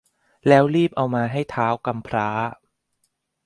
[0.47, 2.29] แล้วรีบเอามาให้ท้าวกำพร้า